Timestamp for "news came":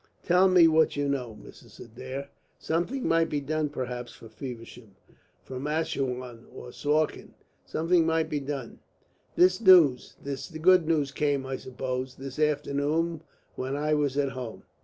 10.87-11.45